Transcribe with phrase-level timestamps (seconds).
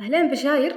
[0.00, 0.76] أهلين بشاير؟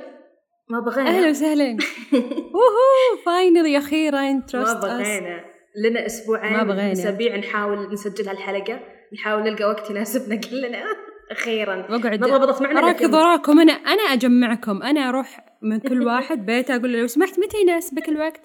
[0.69, 1.09] ما بغينا.
[1.09, 1.77] أهلا وسهلا.
[2.55, 5.45] ووهو فاينلي أخيرا ما تراست بغينا.
[5.85, 6.91] لنا أسبوعين ما بغينا.
[6.91, 8.79] اسابيع نحاول نسجل هالحلقة.
[9.13, 10.83] نحاول نلقى وقت يناسبنا كلنا.
[11.31, 11.81] أخيرا.
[11.97, 13.59] بقعد ما ضبطت معنا اراكض وراكم.
[13.59, 14.83] أنا أنا أجمعكم.
[14.83, 18.41] أنا أروح من كل واحد بيته أقول له لو سمحت متى يناسبك الوقت؟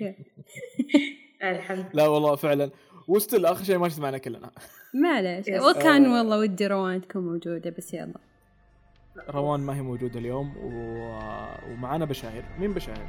[0.00, 0.14] أوكي.
[1.42, 1.86] الحمد.
[1.94, 2.70] لا والله فعلا.
[3.08, 4.50] وستل آخر شيء ما شفت معنا كلنا.
[4.94, 5.46] معليش.
[5.48, 6.18] وكان آه.
[6.18, 8.29] والله ودي روان تكون موجودة بس يلا.
[9.16, 10.70] روان ما هي موجودة اليوم و...
[11.70, 13.06] ومعانا بشاير مين بشاير؟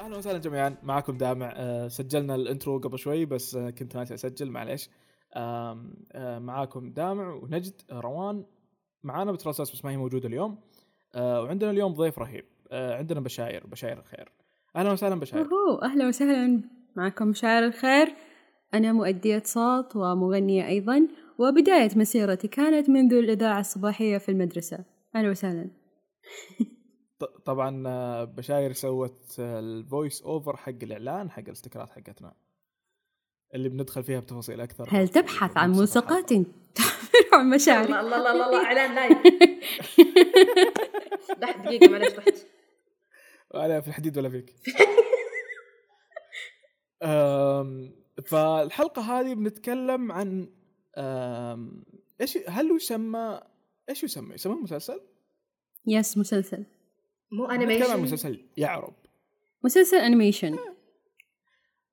[0.00, 0.76] أهلا وسهلا جميعا.
[0.82, 1.52] معكم دامع.
[1.56, 4.90] آه، سجلنا الإنترو قبل شوي بس آه، كنت ناسي أسجل معليش.
[5.34, 5.84] آه،
[6.38, 8.44] معاكم دامع ونجد روان.
[9.02, 10.58] معانا بتراسس بس ما هي موجودة اليوم.
[11.16, 12.44] وعندنا اليوم ضيف رهيب.
[12.72, 13.66] عندنا بشاير.
[13.66, 14.32] بشاير الخير.
[14.76, 16.62] أهلا وسهلا بشاير وهو أهلا وسهلا.
[16.96, 18.14] معكم بشاير الخير.
[18.74, 21.08] أنا مؤدية صوت ومغنية أيضا.
[21.38, 24.84] وبداية مسيرتي كانت منذ الإذاعة الصباحية في المدرسة.
[25.16, 25.70] أهلا وسهلا.
[27.46, 32.34] طبعا آه، بشاير سوت آه، ال voice over حق الإعلان حق الاسكتشات حقتنا.
[33.54, 34.88] اللي بندخل فيها بتفاصيل أكثر.
[34.90, 36.20] هل تبحث عن الحلقة.
[36.20, 36.44] تعبر
[37.32, 39.18] عن مشاعرك الله الله الله الله إعلان live.
[41.64, 42.46] دقيقة معلش رحت
[43.54, 44.54] ولا في الحديد ولا فيك.
[47.02, 47.94] أم،
[48.26, 50.48] فالحلقة هذه بنتكلم عن
[52.20, 53.40] إيش هل يسمى
[53.88, 55.00] إيش يسمى؟ يسمى مسلسل؟
[55.86, 56.64] yes مسلسل.
[57.32, 58.94] مو انيميشن مسلسل يعرب.
[59.64, 60.58] مسلسل انيميشن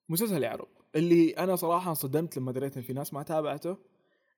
[0.09, 3.77] مسلسل يعرب اللي أنا صراحة انصدمت لما دريت ان في ناس ما تابعته.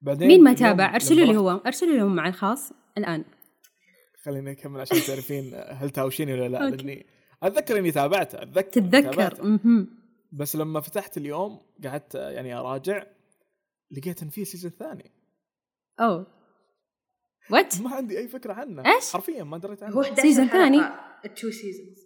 [0.01, 3.25] بعدين مين ما تابع؟ أرسلوا لي هو أرسلوا لهم مع الخاص الآن.
[4.25, 6.69] خليني أكمل عشان تعرفين هل تهاوشيني ولا لا.
[6.69, 7.05] لأني
[7.43, 9.85] أتذكر إني تابعته أتذكر إني تتذكر.
[10.31, 13.03] بس لما فتحت اليوم قعدت يعني أراجع
[13.91, 15.11] لقيت إن في season ثاني
[15.99, 16.27] oh
[17.51, 20.79] what ما عندي أي فكرة عنه إيش؟ حرفيا ما دريت عنه هو 11 season ثاني؟
[21.35, 22.03] two seasons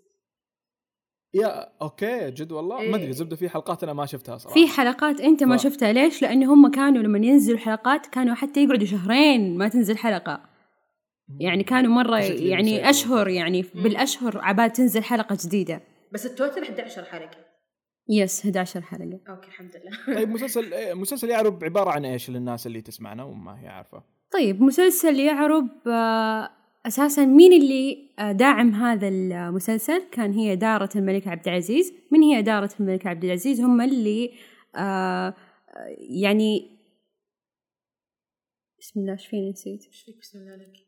[1.34, 2.92] yeah okay جد والله إيه.
[2.92, 5.94] ما أدري زبدة في حلقات أنا ما شفتها صراحة في حلقات أنت ما ف- شفتها
[5.94, 10.50] ليش؟ لأن هم كانوا لما ينزلوا حلقات كانوا حتى يقعدوا شهرين ما تنزل حلقة
[11.40, 12.90] يعني كانوا مرة يعني.
[12.90, 15.82] أشهر يعني بالأشهر عبال تنزل حلقة جديدة.
[16.12, 17.38] بس ال total 11 حلقة.
[18.10, 19.20] yes 11 حلقة.
[19.30, 20.16] okay الحمد لله.
[20.18, 24.62] طيب مسلسل إيه، مسلسل يعرب عبارة عن إيش للناس اللي تسمعنا وما هي عارفة؟ طيب
[24.62, 26.50] مسلسل يعرب آه،
[26.86, 31.94] أساسا مين اللي آه، داعم هذا المسلسل؟ كان هي دارة الملك عبد العزيز.
[32.12, 34.32] من هي دارة الملك عبد العزيز؟ هم اللي
[34.76, 35.34] آه،
[36.00, 36.78] يعني
[38.80, 40.87] بسم الله إيش فيني نسيت؟ إيش فيك بسم الله عليك؟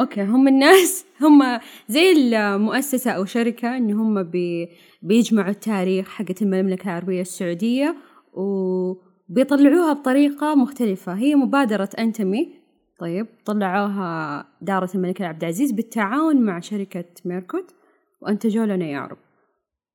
[0.00, 4.68] okay هم الناس هم زي المؤسسة أو شركة إن هم بي
[5.02, 7.96] بيجمعوا التاريخ حقت المملكة العربية السعودية
[8.32, 11.12] وبيطلعوها بطريقة مختلفة.
[11.12, 12.54] هي مبادرة أنتمي
[12.98, 17.74] طيب طلعوها دارة الملك عبد العزيز بالتعاون مع شركة ميركوت
[18.20, 19.18] وأنتجوا لنا يعرب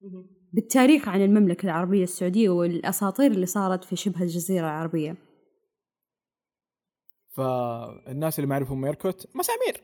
[0.02, 0.26] مهم.
[0.54, 5.16] بالتاريخ عن المملكة العربية السعودية والأساطير اللي صارت في شبه الجزيرة العربية.
[7.32, 9.84] فالناس اللي ما يعرفون ميركوت مسامير.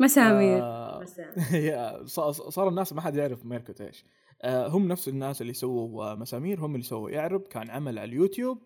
[0.00, 0.62] مسامير.
[0.62, 1.18] آه، بس
[1.52, 4.04] يا ص- صار الناس ما حد يعرف ميركوت إيش.
[4.42, 8.08] آه، هم نفس الناس اللي سووا آه، مسامير هم اللي سووا يعرب كان عمل على
[8.08, 8.58] اليوتيوب.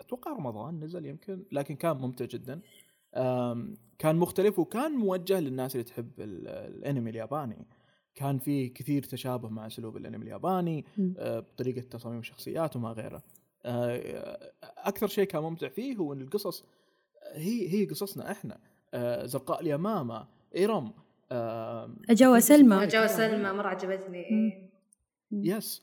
[0.00, 2.60] أتوقع رمضان نزل يمكن لكن كان ممتع جدا.
[3.98, 7.66] كان مختلف وكان موجه للناس اللي تحب ال- الأنمي الياباني.
[8.14, 10.84] كان في كثير تشابه مع أسلوب الأنمي الياباني.
[11.18, 13.22] آه، بطريقة تصاميم الشخصيات وما غيره.
[13.64, 16.64] آه، أكثر شيء كان ممتع فيه هو إن القصص
[17.34, 18.58] هي هي قصصنا إحنا
[18.94, 20.26] آه، زرقاء اليمامة
[20.58, 20.92] ارم
[22.36, 22.86] في قصص سلمى.
[22.86, 23.06] كثيرة.
[23.06, 24.70] سلمى مرة عجبتني مم.
[25.44, 25.82] يس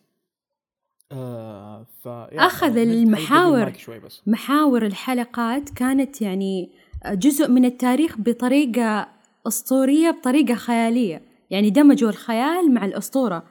[1.12, 3.58] آه ف حيقرب المحاور.
[3.58, 6.70] المايك شوي بس محاور الحلقات كانت يعني
[7.08, 9.08] جزء من التاريخ بطريقة
[9.48, 13.44] أسطورية بطريقة خيالية يعني دمجوا الخيال مع الأسطورة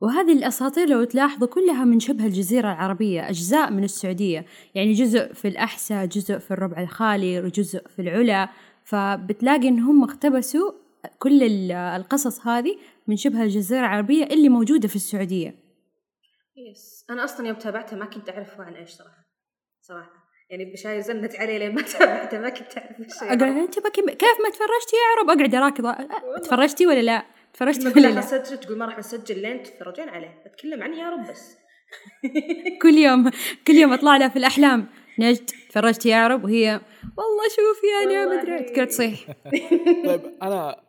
[0.00, 4.44] وهذه الأساطير لو تلاحظوا كلها من شبه الجزيرة العربية أجزاء من السعودية.
[4.74, 8.48] يعني جزء في الأحساء جزء في الربع الخالي وجزء في العلا.
[8.84, 10.72] فبتلاقي إن هم اقتبسوا
[11.18, 12.76] كل ال- القصص هذه
[13.06, 15.54] من شبه الجزيرة العربية اللي موجودة في السعودية.
[16.70, 17.04] يس.
[17.10, 19.26] أنا أصلا يوم تابعته ما كنت أعرف هو عن إيش صراحة
[19.82, 20.10] صراحة.
[20.50, 24.38] يعني بشاير زنت علي لين ما تابعته ما كنت أعرف إيش أقول أنت بكي كيف
[24.44, 25.92] ما تفرجتي يا رب أقعد أراكض.
[25.92, 27.24] أ- تفرجتي ولا لا؟
[27.62, 30.42] ولا لها لا؟ نسجل تقول ما راح نسجل لين تتفرجين عليه.
[30.46, 31.56] أتكلم عن يا رب بس.
[32.82, 33.30] كل يوم
[33.66, 34.86] كل يوم أطلع لها في الأحلام.
[35.18, 36.80] نجد تفرجتي يا رب وهي
[37.16, 38.42] والله شوفي أنا ما.
[38.42, 39.26] ادري تقعد تصيح.
[40.06, 40.82] طيب أنا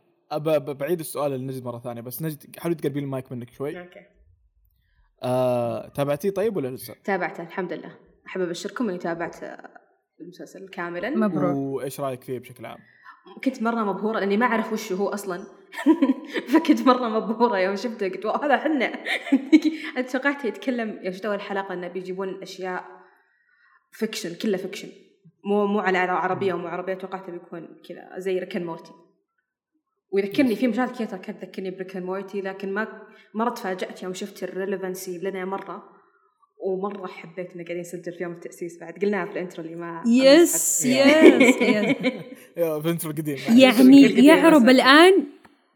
[0.73, 3.79] بعيد السؤال لنجد مرة ثانية بس نجد حاولي تقربين المايك منك شوي.
[3.79, 3.99] أوكي.
[5.23, 7.95] آه، تابعتيه طيب ولا لسه؟ تابعته الحمد لله.
[8.27, 9.35] أحب أبشركم إني تابعت
[10.21, 11.09] المسلسل كاملا.
[11.09, 11.55] مبروك.
[11.55, 12.79] وإيش رأيك فيه بشكل عام؟
[13.43, 15.43] كنت مرة مبهورة لأني ما أعرف وش هو أصلا.
[16.53, 18.09] فكنت مرة مبهورة يوم شفته.
[18.09, 18.85] قلت هذا حنا.
[19.97, 22.85] أنا توقعت يتكلم يوم شفت أول حلقة إنه بيجيبون أشياء
[23.91, 24.89] fiction كله fiction
[25.45, 28.91] مو مو على عربية ومو عربية توقعته بيكون كذا زي Rick and Morty
[30.11, 34.13] ويذكرني في مشاهد كثيرة كانت تذكرني ب Rick and Morty لكن ما مرة تفاجأت يوم
[34.13, 35.98] شفت ال relevancy لنا مرة.
[36.59, 38.93] ومرة حبيت إنه قاعدين نسجل في يوم التأسيس بعد.
[38.93, 41.61] قلناها في ال intro اللي ما yes yes yes
[42.57, 43.37] يا فينتر القديم.
[43.63, 44.69] يعني القديم يعرب.
[44.69, 45.23] الآن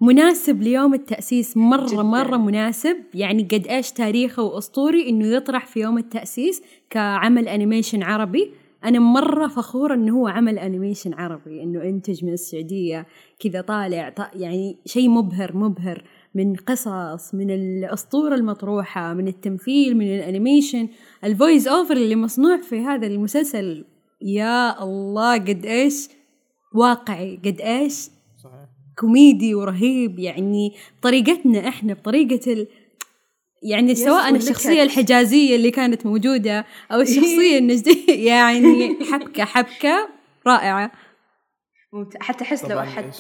[0.02, 2.02] مناسب ليوم التأسيس مرة جداً.
[2.02, 2.98] مرة مناسب.
[3.14, 8.52] يعني قد إيش تاريخه وأسطوري إنه يطرح في يوم التأسيس كعمل animation عربي.
[8.86, 13.06] أنا مرة فخورة إنه هو عمل animation عربي إنه إنتج من السعودية
[13.40, 16.04] كذا طالع يعني شيء مبهر مبهر.
[16.36, 20.88] من قصص من الأسطورة المطروحة من التمثيل من ال animation.
[21.24, 23.86] ال voice over اللي مصنوع في هذا المسلسل
[24.22, 26.10] يا الله قد إيش
[26.76, 27.94] واقعي قد إيش
[28.44, 28.68] صحيح.
[29.00, 30.20] كوميدي ورهيب.
[30.20, 32.68] يعني بطريقتنا إحنا بطريقة ال...
[33.64, 34.36] يعني سواء.
[34.36, 38.28] الشخصية الحجازية اللي كانت موجودة أو الشخصية النجدية.
[38.32, 40.10] يعني حبكة حبكة
[40.48, 40.92] رائعة.
[41.94, 42.20] ممتع.
[42.20, 43.12] حتى أحس لو احد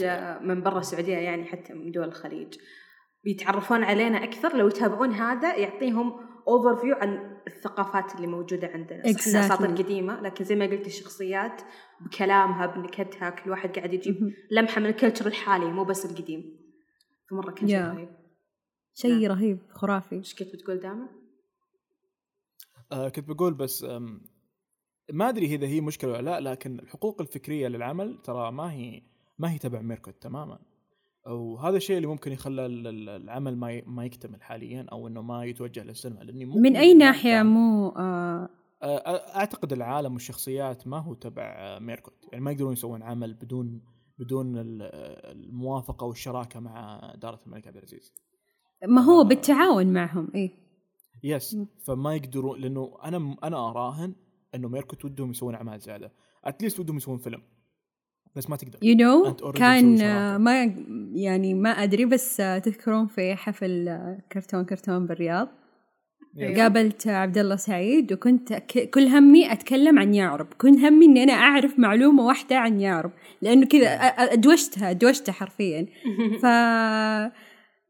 [0.41, 2.53] من برا السعودية يعني حتى من دول الخليج.
[3.23, 6.13] بيتعرفون علينا أكثر لو يتابعون هذا يعطيهم
[6.47, 9.03] overview عن الثقافات اللي موجودة عندنا.
[9.03, 9.35] Exactly.
[9.35, 11.61] أساطير قديمة لكن زي ما قلت الشخصيات
[12.01, 16.59] بكلامها بنكتها كل واحد قاعد يجيب لمحة من ال culture الحالي مو بس القديم.
[17.29, 17.83] فمرة كان شيء Yeah.
[17.83, 18.09] رهيب.
[18.93, 20.15] شيء رهيب خرافي.
[20.15, 21.09] إيش كنت بتقول دائما؟
[22.91, 23.85] آه كنت بقول بس
[25.13, 29.01] ما أدري إذا هي مشكلة ولا لا لكن الحقوق الفكرية للعمل ترى ما هي
[29.39, 30.59] ما هي تبع ميركوت تماما.
[31.27, 35.45] وهذا الشيء اللي ممكن يخلى ال- ال- العمل ما ما يكتمل حاليا أو إنه ما
[35.45, 38.49] يتوجه للسينما لأني مو من ناحية؟ كان- مو آه
[39.35, 43.81] أعتقد العالم والشخصيات ما هو تبع ميركوت يعني ما يقدرون يسوون عمل بدون
[44.19, 44.81] بدون ال-
[45.31, 48.13] الموافقة والشراكة مع داره الملك عبد العزيز.
[48.87, 49.23] ما هو آه.
[49.23, 50.51] بالتعاون معهم إيه.
[51.23, 54.15] yes فما يقدرون لأنه أنا أنا أراهن
[54.55, 56.11] إنه ميركوت ودهم يسوون أعمال زيادة
[56.45, 57.41] at least ودهم يسوون فيلم.
[58.35, 58.79] بس ما تقدر.
[58.81, 60.37] you know أنت already كان آه،.
[60.37, 60.75] ما
[61.13, 65.47] يعني ما أدري بس آه، تذكرون في حفل آه، كرتون كرتون بالرياض.
[66.35, 66.59] Yes.
[66.59, 68.53] قابلت عبد الله سعيد وكنت
[68.93, 70.47] كل همي أتكلم عن يعرب.
[70.57, 73.11] كل همي إني أنا أعرف معلومة واحدة عن يعرب.
[73.41, 75.85] لأنه كذا obsessed obsessed حرفيا.
[76.41, 76.45] ف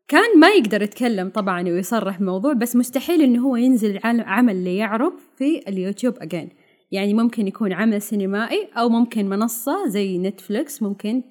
[0.07, 5.61] كان ما يقدر يتكلم طبعا ويصرح موضوع بس مستحيل إنه هو ينزل عمل ليعرب في
[5.67, 6.49] اليوتيوب again
[6.93, 11.23] يعني ممكن يكون عمل سينمائي أو ممكن منصة زي نتفليكس ممكن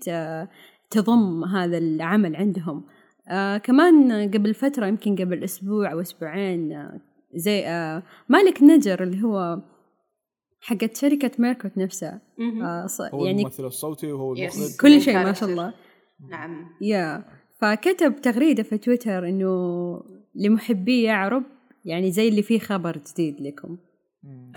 [0.90, 2.84] تضم هذا العمل عندهم.
[3.28, 7.00] آه كمان قبل فترة يمكن قبل أسبوع أو أسبوعين آه
[7.34, 9.58] زي آه مالك نجر اللي هو
[10.60, 12.20] حقت شركة ميركوت نفسها.
[12.62, 14.38] آه ص- هو يعني الممثل الصوتي وهو Yes.
[14.38, 14.76] المخرج.
[14.80, 15.32] كل شيء ما.
[15.32, 15.74] شاء الله.
[16.30, 16.66] نعم.
[16.80, 17.24] يا
[17.60, 20.00] فكتب تغريدة في تويتر إنه
[20.34, 21.42] لمحبي يعرب
[21.84, 23.76] يعني زي اللي فيه خبر جديد لكم.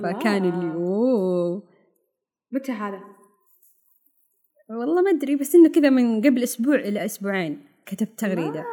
[0.04, 0.46] فكان.
[0.46, 1.64] اللي أوه
[2.52, 3.00] متى هذا؟
[4.70, 8.66] والله ما أدري بس إنه كذا من قبل أسبوع إلى أسبوعين كتبت تغريدة آه.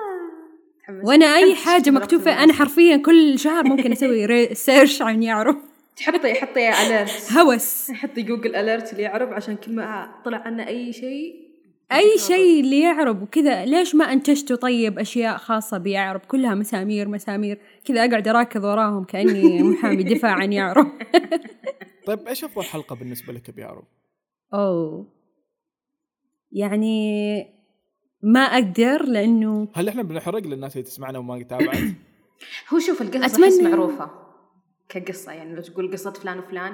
[0.82, 1.08] تحمست.
[1.08, 2.52] وأنا أي حاجة تشوف مكتوب الوقت فيها أنا.
[2.52, 5.56] حرفيا كل شهر ممكن أسوي search عن يعرب
[5.96, 10.92] تحطي حطي alert هوس حطي جوجل alert اللي يعرب عشان كل ما طلع عنا أي
[10.92, 11.51] شيء
[11.96, 17.58] أي شيء اللي يعرب وكذا ليش ما أنتجتوا طيب أشياء خاصة بيعرب؟ كلها مسامير مسامير.
[17.84, 20.86] كذا أقعد أراكض وراهم كأني محامي دفاع عن يعرب.
[22.06, 23.84] طيب إيش أفضل حلقة بالنسبة لك بيعرب؟
[24.54, 25.06] أوه.
[26.52, 27.22] يعني
[28.22, 31.78] ما أقدر لأنه هل إحنا بنحرق للناس اللي تسمعنا وما تابعت؟
[32.72, 34.10] هو شوف القصص أتمنى- معروفة
[34.88, 36.72] كقصة يعني لو تقول قصة فلان وفلان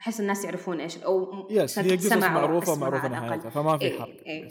[0.00, 3.08] أحس الناس يعرفون إيش أو يس هي قصص معروفة معروفة.
[3.08, 4.48] نهايتها فما في إيه، حرق إيه.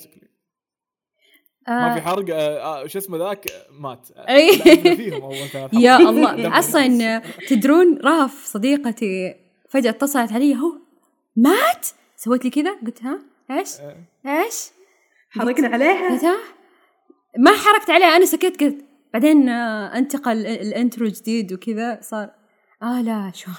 [1.68, 4.08] ما آه في حرق آه آه، شو اسمه ذاك؟ مات.
[5.54, 5.98] ثلاث يا.
[6.10, 9.36] الله أصلا تدرون راف صديقتي
[9.70, 10.72] فجأة اتصلت علي هو
[11.36, 13.20] مات؟ سويت لي كذا؟ قلت ها
[13.52, 13.70] إيش؟
[14.26, 14.56] إيش؟
[15.30, 16.10] حرقنا عليها.
[16.12, 16.38] قلت ها
[17.38, 22.30] ما حركت عليها أنا سكت قلت بعدين انتقل ال- ال intro جديد وكذا صار
[22.84, 23.52] آه لا شو؟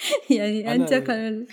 [0.30, 1.46] يعني أنا- انتقل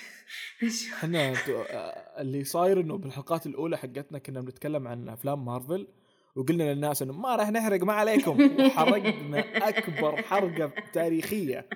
[0.94, 5.88] إحنا آه، اللي صاير إنه بالحلقات الأولى حقتنا كنا بنتكلم عن أفلام مارفل
[6.36, 8.58] وقلنا للناس إنه ما راح نحرق ما عليكم.
[8.66, 9.40] وحرقنا
[9.70, 11.70] أكبر حرقة تاريخية.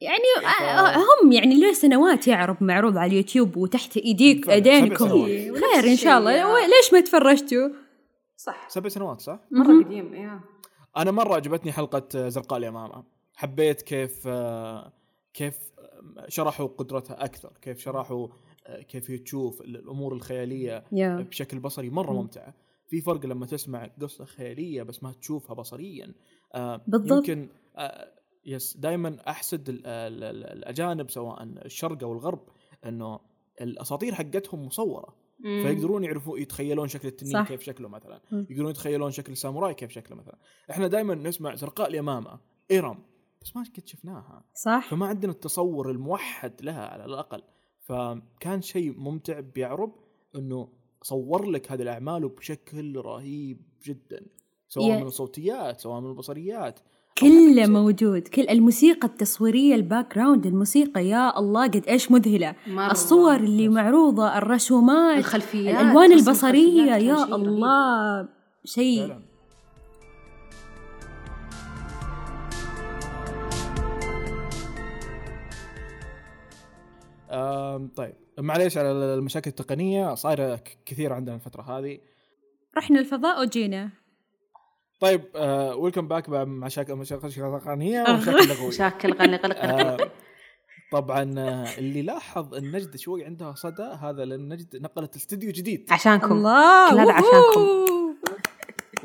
[0.00, 0.22] يعني
[0.60, 5.28] آه، هم يعني له سنوات يعرض معروض على اليوتيوب وتحت إيديك ايدينكم سبع سنوات.
[5.64, 6.52] خير إن شاء الله.
[6.52, 7.68] و- ليش ما تفرجتوا؟
[8.36, 8.68] صح.
[8.68, 9.84] سبع سنوات صح؟ مرة.
[9.84, 10.40] قديم يا
[10.96, 13.04] أنا مرة عجبتني حلقة آه، زرقاء اليمامة.
[13.34, 14.92] حبيت كيف آه،
[15.34, 15.75] كيف آه،
[16.28, 18.28] شرحوا قدرتها أكثر كيف شرحوا
[18.66, 22.16] آه، كيف تشوف ال- الأمور الخيالية يا بشكل بصري مرة مم.
[22.18, 22.54] ممتعة
[22.88, 26.14] في فرق لما تسمع قصة خيالية بس ما تشوفها بصريا
[26.54, 27.28] آه، بالضبط.
[27.28, 28.12] يمكن آه،
[28.46, 32.40] يس دائما أحسد ال- ال- ال- الأجانب سواء الشرق أو الغرب
[32.86, 33.20] إنه
[33.60, 35.62] الأساطير حقتهم مصورة مم.
[35.62, 37.48] فيقدرون يعرفوا يتخيلون شكل التنين صح.
[37.48, 38.46] كيف شكله مثلا مم.
[38.50, 40.38] يقدرون يتخيلون شكل الساموراي كيف شكله مثلا
[40.70, 42.38] إحنا دائما نسمع زرقاء اليمامة
[42.72, 42.98] ارم
[43.46, 44.44] بس ما قد شفناها.
[44.54, 47.42] صح؟ فما عندنا التصور الموحد لها على الأقل.
[47.80, 49.92] فكان شيء ممتع بيعرب
[50.36, 50.68] إنه
[51.02, 54.26] صور لك هذه الأعمال بشكل رهيب جدا.
[54.68, 56.80] سواء يا- من الصوتيات سواء من البصريات.
[57.18, 58.28] كله موجود.
[58.28, 62.54] كل الموسيقى التصويرية ال background الموسيقى يا الله قد إيش مذهلة.
[62.66, 62.90] مرة.
[62.90, 67.24] الصور اللي معروضة الرسومات الخلفيات الألوان البصرية يا.
[67.34, 68.28] الله
[68.64, 69.16] شيء
[77.96, 81.98] طيب معليش على المشاكل التقنية صايرة كثير عندنا الفترة هذه.
[82.76, 83.90] رحنا الفضاء وجينا.
[85.00, 85.22] طيب
[85.76, 90.10] ويلكم باك مع مشاكل مشاكل تقنية ومشاكل لغويه مشاكل غني آه،
[90.92, 95.86] طبعا آه، اللي لاحظ ان نجد شوي عندها صدى هذا لأن نجد نقلت استديو جديد.
[95.90, 96.32] عشانكم.
[96.32, 97.16] الله كل هذا وهو.
[97.16, 97.86] عشانكم.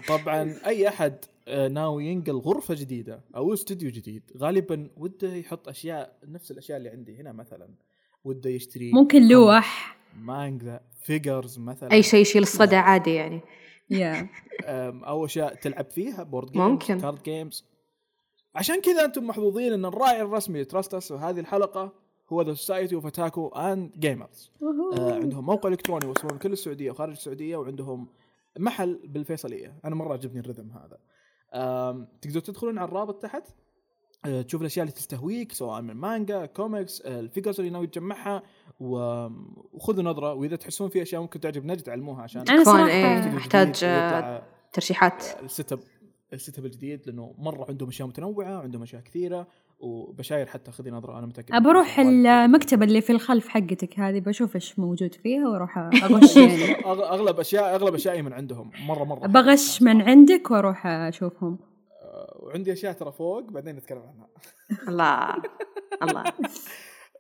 [0.08, 6.18] طبعا أي أحد آه، ناوي ينقل غرفة جديدة أو استوديو جديد غالبا وده يحط أشياء
[6.28, 7.70] نفس الأشياء اللي عندي هنا مثلا.
[8.24, 9.98] وده يشتري ممكن لوح.
[10.20, 11.92] مانجا figures مثلا.
[11.92, 13.42] أي شيء يشيل الصدى عادي يعني.
[15.08, 17.00] أو اشياء تلعب فيها board games ممكن.
[17.00, 17.66] card games
[18.56, 21.94] عشان كذا أنتم محظوظين إن الراعي الرسمي لتراستس وهذه الحلقة
[22.30, 24.52] هو ذا Society of Otaku and Gamers
[24.98, 28.08] عندهم موقع إلكتروني يوصلون كل السعودية وخارج السعودية وعندهم
[28.60, 29.80] محل بالفيصلية.
[29.86, 30.98] أنا مرة عجبني الرذم هذا.
[32.22, 33.44] تقدروا تدخلون على الرابط تحت؟
[34.24, 38.44] تشوف الأشياء اللي تستهويك سواء من مانجا كوميكس آه، ال figures اللي ناوي تجمعها
[38.80, 43.18] وخذوا نظرة وإذا تحسون في أشياء ممكن تعجب نجد علموها عشان أنا صراحة إيه.
[43.18, 45.26] الجديد يطلع ترشيحات.
[45.44, 45.80] ال setup
[46.34, 49.48] ال setup الجديد لأنه مرة عندهم أشياء متنوعة عندهم أشياء كثيرة
[49.80, 54.56] وبشاير حتى خذي نظرة أنا متأكد ابى أروح المكتبة اللي في الخلف حقتك هذه بشوف
[54.56, 56.86] إيش موجود فيها وأروح أغش يعني.
[56.86, 61.58] أغلب أشياء أغلب اشيائي من عندهم مرة مرة بغش من عندك وأروح أشوفهم.
[61.62, 61.71] آه،
[62.52, 64.30] وعندي أشياء ترى فوق بعدين نتكلم عنها.
[64.90, 65.44] الله
[66.04, 66.24] الله.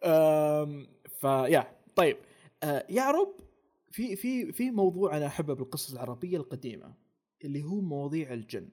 [1.21, 2.17] فيا طيب.
[2.63, 3.35] آه، يا رب
[3.91, 6.93] في في في موضوع أنا أحبه بالقصص العربية القديمة
[7.43, 8.69] اللي هو مواضيع الجن.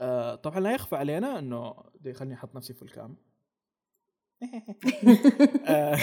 [0.00, 3.16] آه، طبعا لا يخفى علينا إنه دي خليني أحط نفسي في الكام
[5.66, 5.98] آه،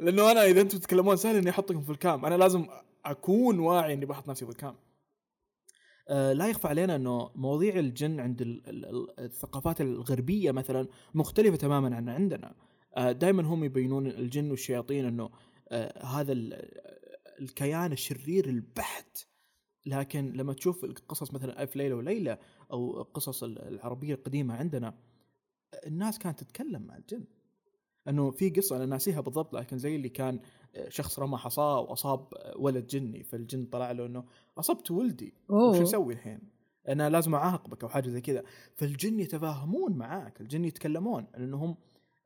[0.00, 2.66] لأنه أنا إذا أنتم تتكلمون سهل إني أحطكم في الكام أنا لازم
[3.04, 4.76] أكون واعي إني بحط نفسي في الكام
[6.08, 11.96] لا يخفى علينا إنه مواضيع الجن عند ال- ال- ال- الثقافات الغربية مثلا مختلفة تماما
[11.96, 12.54] عن عندنا.
[13.12, 15.30] دائما هم يبينون الجن والشياطين إنه
[15.68, 16.70] آه، هذا ال-
[17.40, 19.26] الكيان الشرير البحت.
[19.86, 22.38] لكن لما تشوف القصص مثلا ألف ليلة وليلة
[22.72, 23.02] أو
[23.42, 24.94] ال- العربية القديمة عندنا
[25.86, 27.24] الناس كانت تتكلم مع الجن.
[28.08, 30.40] إنه في قصة أنا ناسيها بالضبط لكن زي اللي كان آه،
[30.88, 34.24] شخص رمى حصاه وأصاب ولد جني فالجن طلع له إنه
[34.58, 35.34] أصبت ولدي.
[35.48, 36.40] وش أسوي الحين؟
[36.88, 38.42] أنا لازم أعاقبك أو حاجة زي كذا.
[38.74, 41.76] فالجن يتفاهمون معاك الجن يتكلمون لأنهم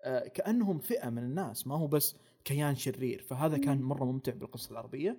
[0.05, 3.23] آه، كأنهم فئة من الناس ما هو بس كيان شرير.
[3.23, 5.19] فهذا كان مرة ممتع بالقصة العربية.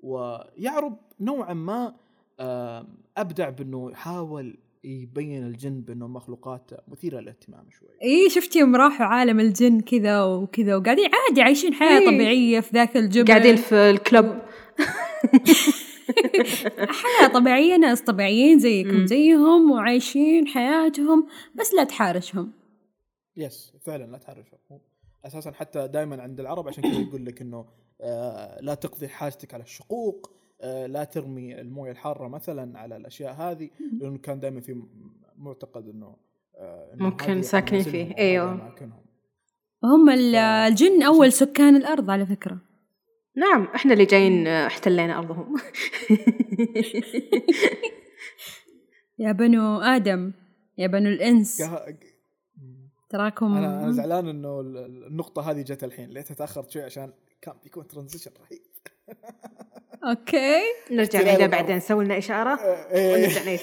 [0.00, 1.94] ويعرب نوعا ما
[2.40, 2.86] آه،
[3.16, 7.88] أبدع بأنه يحاول يبين الجن بأنه مخلوقات مثيرة للاهتمام شوي.
[8.02, 12.06] إي شفتي يوم راحوا عالم الجن كذا وكذا وقاعدين عادي عايشين حياة إيه.
[12.06, 13.28] طبيعية في ذاك الجبل.
[13.28, 14.42] قاعدين في الكلب.
[17.02, 19.06] حياة طبيعية ناس طبيعيين زيكم مم.
[19.06, 22.52] زيهم وعايشين حياتهم بس لا تحارشهم
[23.36, 24.58] يس فعلا لا تحرشهم
[25.24, 27.66] أساسا حتى دائما عند العرب عشان كذا يقول لك إنه
[28.00, 30.30] آه لا تقضي حاجتك على الشقوق
[30.86, 34.82] لا ترمي الموية الحارة مثلا على الأشياء هذه لأنه كان دائما في
[35.36, 36.16] معتقد إنه
[36.56, 38.52] آه إنه ممكن ساكنين فيه، أيوه.
[38.52, 39.02] أماكنهم.
[39.84, 42.58] هم ال- الجن أول سكان الأرض على فكرة.
[43.36, 45.54] نعم إحنا اللي جايين آه، احتلينا أرضهم.
[49.18, 50.32] يا بنو آدم
[50.78, 51.62] يا بنو الإنس.
[53.10, 53.56] تراكم.
[53.56, 56.08] أنا أنا زعلان إنه ال- ال- النقطة هذه جت الحين.
[56.10, 58.62] ليتها تأخرت شوي عشان كان بيكون ترانزيشن رهيب.
[60.04, 60.60] أوكي.
[60.90, 61.50] نرجع نعيدها الأرض.
[61.50, 62.54] بعدين نسوي لنا إشارة.
[62.54, 63.14] آه، إيه.
[63.14, 63.60] ونرجع نعيد.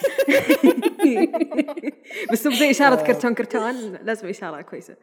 [2.32, 4.96] بس مو زي إشارة كرتون كرتون لازم إشارة كويسة.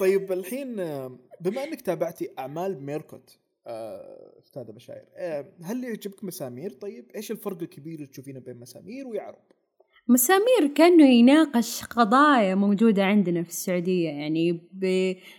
[0.00, 6.70] طيب الحين آه، بما إنك تابعتي أعمال ميركوت آه، أستاذة بشاير آه، هل يعجبك مسامير؟
[6.70, 9.44] طيب إيش الفرق الكبير اللي تشوفينه بين مسامير ويعرب
[10.10, 14.60] مسامير كأنه يناقش قضايا موجودة عندنا في السعودية يعني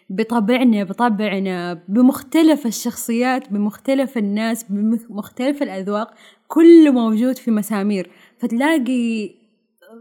[0.10, 6.14] بطبعنا بطبعنا بمختلف الشخصيات بمختلف الناس بمختلف الأذواق
[6.48, 8.10] كله موجود في مسامير.
[8.38, 9.32] فتلاقي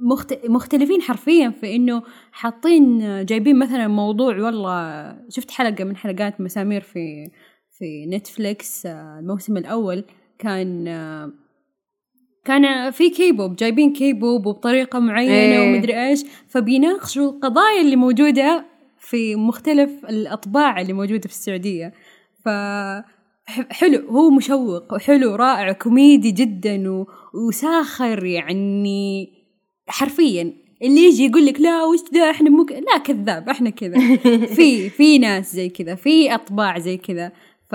[0.02, 0.38] مخت...
[0.48, 7.30] مختلفين حرفيا في إنه حاطين جايبين مثلا موضوع والله شفت حلقة من حلقات مسامير في
[7.70, 10.04] في نتفليكس الموسم الأول
[10.38, 10.88] كان
[12.44, 15.60] كان في كيبوب جايبين كيبوب وبطريقة معينة إيه.
[15.60, 18.64] ومدري إيش فبيناقشوا القضايا اللي موجودة
[18.98, 21.92] في مختلف الأطباع اللي موجودة في السعودية.
[22.44, 22.48] ف
[23.70, 27.06] حلو هو مشوق وحلو رائع كوميدي جدا و...
[27.34, 29.28] وساخر يعني
[29.88, 30.52] حرفيا.
[30.82, 34.16] اللي يجي يقول لك لا وش ذا؟ إحنا مو لا كذاب إحنا كذا.
[34.56, 37.32] في في ناس زي كذا في أطباع زي كذا.
[37.70, 37.72] ف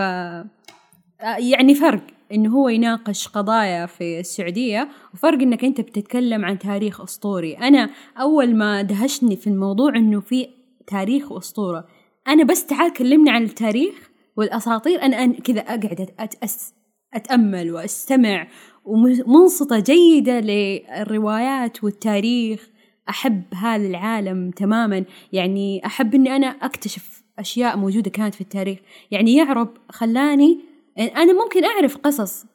[1.40, 2.15] يعني فرق.
[2.32, 7.54] إنه هو يناقش قضايا في السعودية وفرق إنك أنت بتتكلم عن تاريخ أسطوري.
[7.54, 10.48] أنا أول ما دهشني في الموضوع إنه في
[10.88, 11.88] تاريخ واسطوره
[12.28, 16.74] أنا بس تعال كلمني عن التاريخ والأساطير أنا أنا كذا أقعد أتأس
[17.14, 18.48] أتأمل وأستمع
[18.86, 22.70] ومنصتة جيدة للروايات والتاريخ.
[23.10, 25.06] أحب هذا العالم تماما.
[25.34, 28.80] يعني أحب إني أنا أكتشف أشياء موجودة كانت في التاريخ.
[29.12, 30.60] يعني يعرب خلاني
[31.00, 32.46] أنا ممكن أعرف قصص.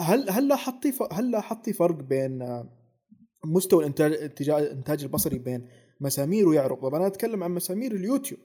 [0.00, 1.02] هل هل لاحظتي ف...
[1.12, 2.68] هل لاحظتي فرق بين آه،
[3.44, 5.68] مستوى الانتاج الانتاج الإنتاج البصري بين
[6.00, 8.40] مسامير ويعرب طبعا أنا أتكلم عن مسامير اليوتيوب.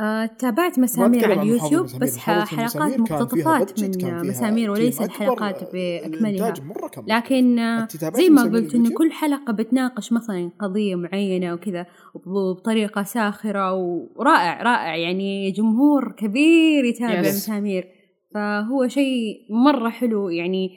[0.00, 2.04] آه، تابعت مسامير على اليوتيوب مسامير.
[2.04, 6.30] بس حلقات مقتطفات من مسامير تيم وليست أكبر، حلقات آه، بأكملها.
[6.30, 11.54] الإنتاج مرة كان لكن آه، زي ما قلت انه؟ كل حلقة بتناقش مثلا قضية معينة
[11.54, 11.86] وكذا
[12.26, 14.96] وبطريقة ساخرة ورائع رائع.
[14.96, 17.26] يعني جمهور كبير يتابع Yes.
[17.26, 17.99] مسامير.
[18.34, 20.70] فهو شيء مرة حلو يعني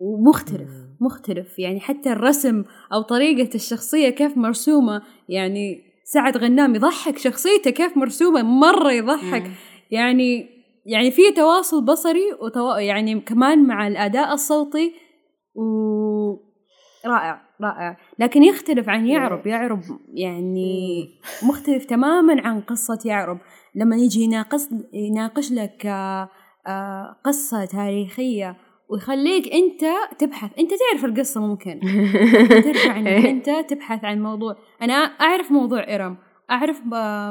[0.00, 1.58] ومختلف مختلف.
[1.58, 8.42] يعني حتى الرسم أو طريقة الشخصية كيف مرسومة يعني سعد غنام يضحك شخصيته كيف مرسومة
[8.42, 9.42] مرة يضحك.
[9.42, 9.52] مم.
[9.90, 10.48] يعني
[10.86, 12.78] يعني في تواصل بصري وتوا...
[12.78, 14.92] يعني كمان مع الأداء الصوتي
[15.54, 15.62] و
[17.06, 17.96] رائع رائع.
[18.18, 19.46] لكن يختلف عن يعرب.
[19.46, 19.80] يعرب
[20.14, 21.08] يعني
[21.42, 23.38] مختلف تماما عن قصة يعرب.
[23.74, 25.86] لما يجي يناقص يناقش لك
[27.24, 28.56] قصة تاريخية
[28.88, 29.84] ويخليك أنت
[30.18, 30.50] تبحث.
[30.58, 31.80] أنت تعرف القصة ممكن.
[32.48, 34.56] ترجع انك أنت تبحث عن موضوع.
[34.82, 36.16] أنا أعرف موضوع ارم
[36.50, 36.80] أعرف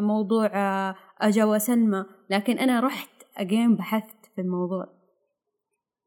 [0.04, 2.06] موضوع آه، أجا وسلمى.
[2.30, 4.97] لكن أنا رحت أجين بحثت في الموضوع.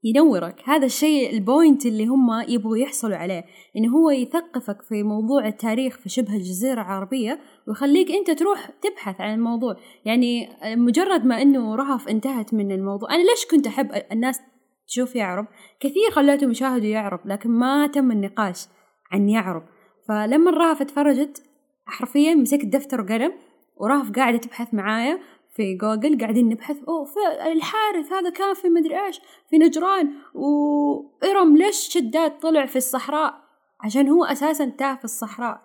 [0.04, 0.62] ينورك.
[0.64, 3.44] هذا الشيء البوينت اللي هم يبغوا يحصلوا عليه
[3.76, 9.34] إنه هو يثقفك في موضوع التاريخ في شبه الجزيرة العربية ويخليك أنت تروح تبحث عن
[9.34, 9.76] الموضوع.
[10.04, 13.14] يعني مجرد ما إنه رهف انتهت من الموضوع.
[13.14, 14.40] أنا ليش كنت أحب الناس
[14.88, 15.46] تشوف يعرب؟
[15.80, 18.66] كثير خلاتهم يشاهدوا يعرب لكن ما تم النقاش
[19.12, 19.62] عن يعرب.
[20.08, 21.42] فلما رهف اتفرجت
[21.86, 23.32] حرفيا مسكت دفتر وقلم
[23.76, 25.18] ورهف قاعدة تبحث معايا
[25.60, 26.76] في جوجل قاعدين نبحث.
[26.76, 29.20] في الحارث هذا كان في مدري إيش
[29.50, 33.34] في نجران وإرم ليش شداد طلع في الصحراء؟
[33.80, 35.60] عشان هو أساسا تاه في الصحراء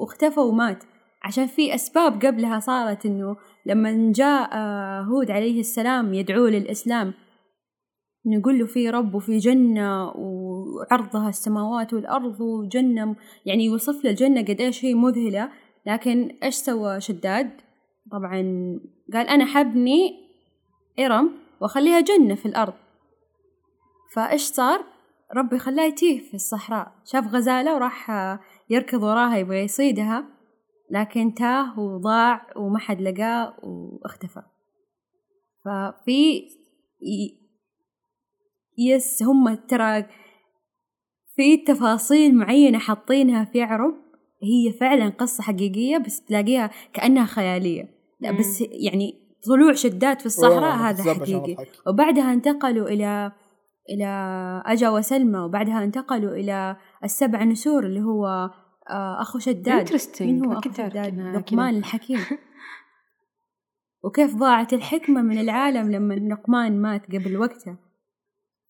[0.00, 0.84] واختفى ومات.
[1.22, 7.14] عشان في أسباب قبلها صارت إنه لما جاء آه، هود عليه السلام يدعوه للإسلام
[8.26, 13.16] نقول له في رب وفي جنة وعرضها السماوات والأرض وجنة
[13.46, 15.48] يعني يوصف له الجنة قد إيش هي مذهلة
[15.86, 17.50] لكن إيش سوى شداد؟
[18.12, 18.40] طبعا
[19.12, 20.28] قال أنا حبني
[20.98, 22.74] إرم وأخليها جنة في الأرض.
[24.14, 24.84] فإيش صار؟
[25.36, 26.92] ربي خلاه يتيه في الصحراء.
[27.04, 28.10] شاف غزالة وراح
[28.70, 30.24] يركض وراها يبغى يصيدها
[30.90, 34.42] لكن تاه وضاع وما حد لقاه واختفى.
[35.64, 36.48] ففي
[38.78, 40.06] يس هم ترى
[41.36, 43.94] في تفاصيل معينة حاطينها في عرب.
[44.42, 48.01] هي فعلا قصة حقيقية بس تلاقيها كأنها خيالية.
[48.22, 48.38] لا.
[48.38, 51.56] بس يعني طلوع شداد في الصحراء هذا حقيقي.
[51.86, 53.32] وبعدها انتقلوا إلى
[53.90, 54.06] إلى
[54.66, 58.50] أجا وسلمى وبعدها انتقلوا إلى السبع نسور اللي هو
[58.90, 60.00] آه، أخو شداد.
[60.20, 61.76] مين هو أخو شداد لقمان.
[61.76, 62.18] الحكيم
[64.04, 67.76] وكيف ضاعت الحكمة من العالم لما لقمان مات قبل وقته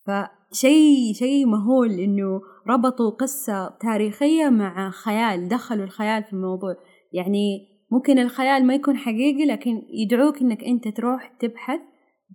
[0.07, 6.77] فشيء شيء مهول إنه ربطوا قصة تاريخية مع خيال دخلوا الخيال في الموضوع
[7.13, 11.81] يعني ممكن الخيال ما يكون حقيقي لكن يدعوك إنك أنت تروح تبحث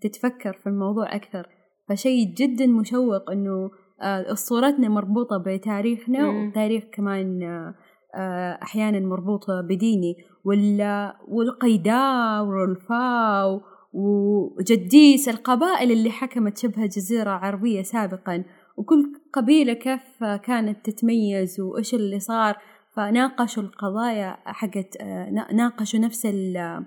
[0.01, 1.47] تتفكر في الموضوع أكثر.
[1.89, 3.69] فشيء جدا مشوق إنه
[4.01, 6.47] آه، أسطورتنا مربوطة بتاريخنا مم.
[6.47, 7.75] وتاريخ كمان آه،
[8.15, 10.15] آه، أحيانا مربوطة بديني.
[10.45, 13.61] وال والقيداء والفاء
[13.93, 18.43] وجديس القبائل اللي حكمت شبه الجزيرة العربية سابقا.
[18.77, 22.57] وكل قبيلة كيف كانت تتميز وإيش اللي صار.
[22.97, 26.85] فناقشوا القضايا حقت آه، نا- ناقشوا نفس ال-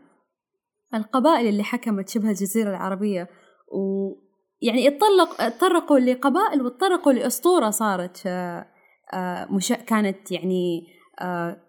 [0.95, 3.29] القبائل اللي حكمت شبه الجزيرة العربية.
[3.73, 8.67] ويعني اتطلق اتطرقوا لقبائل واتطرقوا لأسطورة صارت آه،
[9.13, 10.87] آه، مش كانت يعني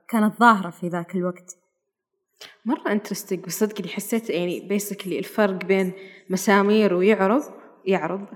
[0.09, 1.57] كانت ظاهرة في ذاك الوقت.
[2.65, 5.93] مرة انترستنج بس صدق اللي حسيت يعني بيسكلي الفرق بين
[6.29, 7.41] مسامير ويعرب
[7.85, 8.27] يعرب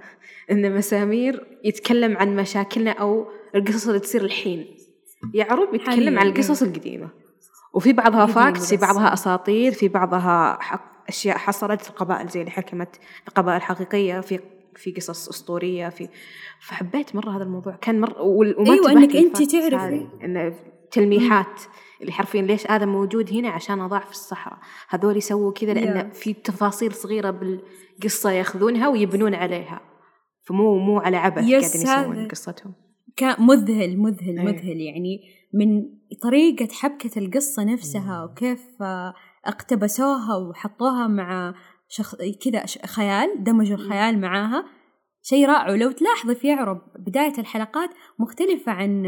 [0.52, 4.78] إن مسامير يتكلم عن مشاكلنا أو القصص اللي تصير الحين.
[5.34, 7.10] يعرب يتكلم عن القصص القديمة
[7.74, 8.78] وفي بعضها facts في.
[8.78, 13.00] بعضها أساطير في بعضها حق أشياء حصلت القبائل زي اللي حكمت
[13.36, 14.40] قبائل حقيقية في
[14.76, 16.08] في قصص أسطورية في
[16.62, 20.08] فحبيت مرة هذا الموضوع كان مرة وال- وما إنك أنت لل facts تعرفي.
[20.24, 20.54] إنه
[20.92, 21.62] تلميحات
[22.02, 24.58] اللي حرفيا ليش آدم موجود هنا عشان ضاع في الصحراء
[24.90, 26.16] هذول يسووا كذا لأن Yeah.
[26.16, 29.82] في تفاصيل صغيرة بالقصة ياخذونها ويبنون عليها
[30.44, 32.28] فمو مو على عبث قاعدين يسوون.
[32.28, 32.74] قصتهم
[33.16, 34.46] كان مذهل مذهل أيه.
[34.46, 35.22] مذهل يعني
[35.54, 35.84] من
[36.22, 39.14] طريقة حبكة القصة نفسها وكيف آه،
[39.46, 41.54] اقتبسوها وحطوها مع
[41.90, 44.66] شخص كذا خيال دمجوا الخيال معاها.
[45.24, 45.72] شيء رائع.
[45.72, 49.04] ولو تلاحظي في يعرب بداية الحلقات مختلفة عن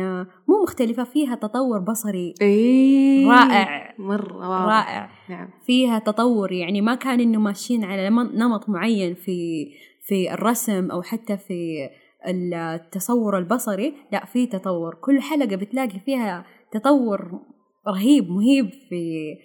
[0.47, 3.95] مو مختلفة فيها تطور بصري اي رائع.
[3.99, 4.65] مرة واضح.
[4.65, 5.09] رائع.
[5.29, 5.49] نعم.
[5.65, 9.67] فيها تطور يعني ما كان إنه ماشيين على نمط معين في
[10.07, 11.89] في الرسم أو حتى في
[12.27, 14.95] التصور البصري لا في تطور.
[14.95, 17.39] كل حلقة بتلاقي فيها تطور
[17.87, 19.35] رهيب مهيب في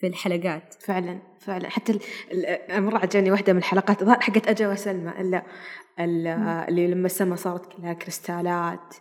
[0.00, 0.74] في الحلقات.
[0.86, 1.68] فعلا فعلا.
[1.68, 1.98] حتى
[2.70, 5.12] مرة عجبني واحدة من الحلقات حقت أجا وسلمى.
[5.98, 8.94] اللي لما السما صارت كلها كريستالات.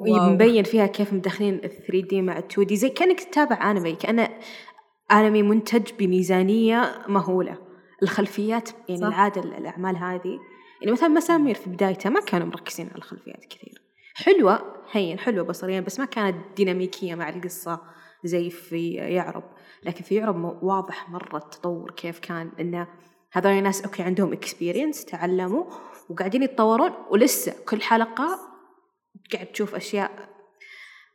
[0.00, 3.92] ومبين فيها كيف مدخلين ال 3 دي مع ال 2 دي زي كأنك تتابع أنمي
[3.94, 4.28] كأنه
[5.12, 7.58] أنمي منتج بميزانية مهولة.
[8.02, 9.06] الخلفيات يعني صح.
[9.06, 10.38] العادة ال- الأعمال هذه
[10.82, 13.82] يعني مثلا مسامير في بدايتها ما كانوا مركزين على الخلفيات كثير.
[14.14, 17.80] حلوة هين حلوة بصريا بس ما كانت ديناميكية مع القصة
[18.24, 19.44] زي في يعرب.
[19.84, 22.86] لكن في يعرب واضح مرة التطور كيف كان إنه
[23.32, 25.64] هذول الناس أوكي عندهم experience تعلموا
[26.08, 28.38] وقاعدين يتطورون ولسه كل حلقة
[29.32, 30.10] قاعد تشوف أشياء.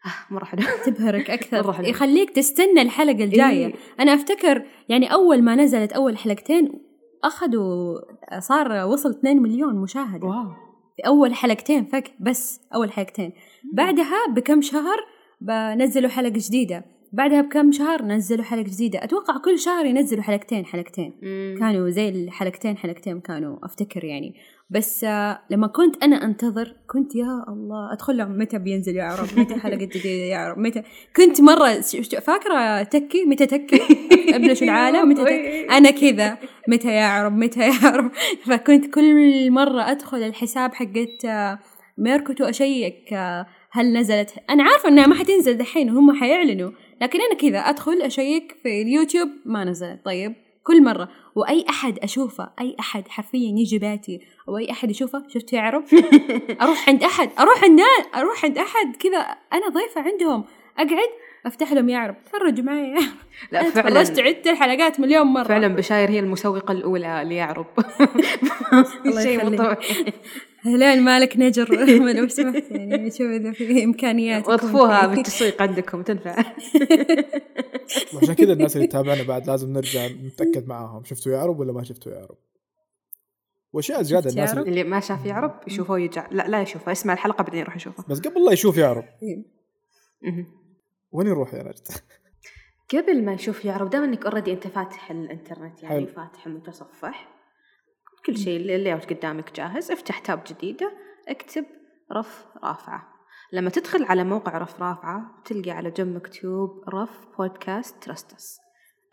[0.06, 0.66] آه مرة حلوة.
[0.86, 1.32] تبهرك
[1.74, 1.88] حلو.
[1.88, 3.66] يخليك تستنى الحلقة الجاية.
[3.68, 3.74] إيه.
[4.00, 6.88] أنا أفتكر يعني أول ما نزلت أول حلقتين
[7.24, 7.98] أخذوا
[8.40, 10.28] صار وصل 2 مليون مشاهدة.
[10.28, 10.48] واو.
[10.96, 13.34] في أول حلقتين فك بس أول حلقتين.
[13.74, 14.98] بعدها بكم شهر
[15.42, 16.86] بنزلوا حلقة جديدة.
[17.14, 19.04] بعدها بكم شهر نزلوا حلقة جديدة.
[19.04, 21.20] أتوقع كل شهر ينزلوا حلقتين حلقتين.
[21.60, 24.36] كانوا زي الحلقتين حلقتين كانوا أفتكر يعني.
[24.70, 29.28] بس آه لما كنت أنا أنتظر كنت يا الله أدخل لهم متى بينزل يا عرب
[29.40, 30.84] متى حلقة جديدة يا عرب متى؟
[31.16, 31.42] كنت
[31.86, 33.82] ش- فاكرة تكي؟ متى تكي؟
[34.36, 36.38] أبلش العالم متى تكي؟ أنا كذا.
[36.68, 38.12] متى يا عرب متى يا عرب
[38.50, 41.60] فكنت كل مرة أدخل الحساب حقت آه،
[41.98, 47.40] ميركوتو أشيك آه، هل نزلت؟ أنا عارفة إنها ما حتنزل دحين وهم حيعلنوا لكن أنا
[47.40, 50.00] كذا أدخل أشيك في اليوتيوب ما نزلت.
[50.06, 50.34] طيب.
[50.68, 55.54] كل مرة وأي أحد أشوفه أي أحد حرفيا يجي بيتي أو أي أحد يشوفه شفت
[55.54, 55.84] يا عرب
[56.62, 57.82] أروح عند أحد أروح عند
[58.16, 59.18] أروح عند أحد كذا
[59.54, 60.46] أنا ضيفة عندهم
[60.78, 61.10] أقعد؟
[61.46, 62.94] أفتح لهم يا عرب تفرجوا معي.
[63.52, 64.04] لا أنا فعلا.
[64.04, 65.44] تفرجت عدت الحلقات مليون مرة.
[65.44, 67.66] فعلا بشاير هي المسوقة الأولى ليعرب.
[69.06, 69.80] الله شيء يخليك.
[70.68, 71.70] هلال مالك نجر.
[72.18, 76.36] لو سمحت يعني شوف إذا في إمكانيات وظفوها بالتسويق عندكم تنفع.
[78.14, 81.04] وعشان كذا الناس اللي تتابعنا بعد لازم نرجع نتأكد معاهم.
[81.04, 82.38] شفتوا يعرب ولا ما شفتوا يعرب
[83.74, 84.82] وأشياء زيادة الناس يعرب؟ اللي...
[84.82, 86.92] اللي ما شاف يعرب يشوفه يرجع لا لا يشوفه.
[86.92, 88.04] يسمع الحلقة بعدين يروح يشوفه.
[88.10, 89.06] بس قبل لا يشوف يعرب
[90.22, 90.46] مهم.
[91.12, 91.88] وين يروح يا نجد؟
[92.94, 96.08] قبل ما يشوف يعرب دام إنك already أنت فاتح الإنترنت يعني حلو.
[96.08, 97.37] فاتح المتصفح
[98.26, 99.92] كل شيء اللي out قدامك جاهز.
[99.92, 100.92] افتح tab جديدة.
[101.28, 101.66] اكتب
[102.12, 103.08] رف رافعة.
[103.54, 108.58] لما تدخل على موقع رف رافعة تلقى على جنب مكتوب رف بودكاست ترستس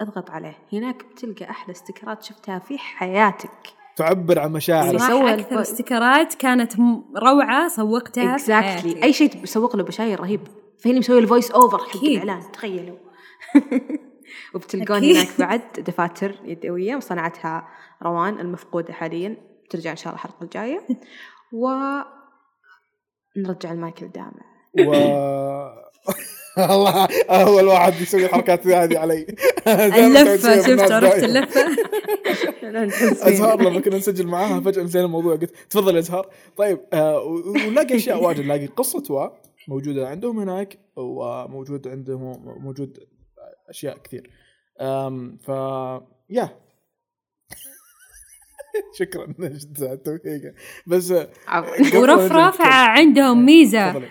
[0.01, 0.59] اضغط عليه.
[0.73, 3.51] هناك بتلقى أحلى استكرات شفتها في حياتك.
[3.97, 4.99] تعبر عن مشاعرك.
[4.99, 6.73] صراحة أكثر استيكرات كانت
[7.17, 9.05] روعة سوقتها exactly حياتي.
[9.05, 10.41] أي شيء بيسوق له بشاير رهيب.
[10.79, 12.05] فهي اللي مسوي ال voice over حق.
[12.05, 12.53] الإعلان.
[12.53, 12.97] تخيلوا.
[14.55, 15.17] وبتلقون أكيد.
[15.17, 17.69] هناك بعد دفاتر يدوية صنعتها
[18.03, 19.37] روان المفقودة حاليا.
[19.71, 20.81] ترجع إن شاء الله الحلقة الجاية.
[21.63, 21.69] و
[23.37, 24.45] نرجع المايك لدامع
[24.87, 24.95] و
[26.59, 29.27] الله اول واحد يسوي الحركات هذه علي.
[29.67, 31.61] اللفة شفت عرفت اللفة؟
[33.29, 35.37] أزهار لما كنا نسجل معاها فجأة نسينا الموضوع.
[35.37, 36.27] قلت تفضل يا أزهار.
[36.57, 38.41] طيب آه ونلاقي أشياء واجد.
[38.41, 39.29] نلاقي قصة وا
[39.69, 42.99] موجودة عندهم هناك وموجود عندهم موجود
[43.69, 44.31] أشياء كثير.
[44.81, 45.49] أم ف
[46.31, 46.49] يا
[48.99, 49.99] شكرا نجد
[50.87, 51.13] بس.
[51.13, 53.91] قبل ورف نجد رافعة عندهم ميزة.
[53.91, 54.09] تفضلي.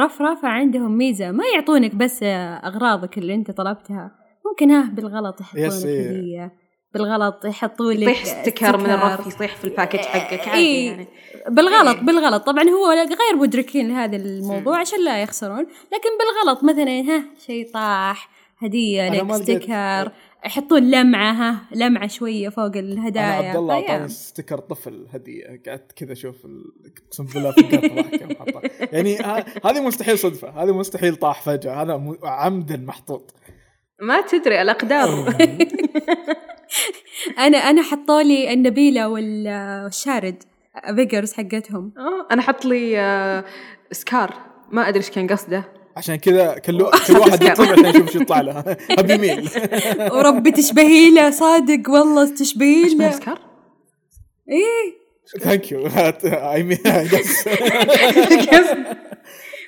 [0.00, 1.30] رف رافعة عندهم ميزة.
[1.30, 2.22] ما يعطونك بس
[2.64, 4.16] أغراضك اللي أنت طلبتها.
[4.46, 6.10] ممكن ها بالغلط يحطون لك إيه.
[6.10, 6.52] هدية
[6.94, 10.90] بالغلط يحطوا لك يطيح sticker من الرف يطيح في ال package حقك عادي إيه.
[10.90, 11.06] يعني.
[11.48, 12.04] بالغلط إيه.
[12.04, 12.46] بالغلط.
[12.46, 15.62] طبعا هو غير مدركين لهذا الموضوع عشان لا يخسرون.
[15.66, 18.39] لكن بالغلط مثلا ها شيء طاح.
[18.62, 20.12] هدية أنا لك sticker
[20.46, 23.90] يحطون لمعة ها لمعة شوية فوق أنا الهدايا عبد الله فيا.
[23.90, 25.62] أعطاني sticker طفل هدية.
[25.66, 26.72] قعدت كذا أشوف ال-
[27.06, 27.54] أقسم بالله.
[28.92, 29.18] يعني
[29.64, 30.62] هذه مستحيل صدفة.
[30.62, 31.82] هذه مستحيل طاح فجأة.
[31.82, 33.34] هذا عمدا محطوط.
[34.02, 35.08] ما تدري الاقدار
[37.38, 40.42] أنا أنا حطوا لي النبيلة وال- والشارد
[40.96, 41.92] figures حقتهم.
[42.30, 43.44] أنا حط لي آه،
[43.92, 44.34] سكار.
[44.72, 45.64] ما أدري إيش كان قصده.
[46.00, 48.58] عشان كذا كل كل واحد يطلع عشان يشوف إيش يطلع له.
[48.98, 49.48] ابي ميل
[50.12, 53.10] وربي تشبهي له صادق والله تشبهي إيش له.
[53.10, 53.38] سكار؟
[54.48, 55.00] إيه.
[55.42, 55.86] Thank you
[56.24, 56.78] I mean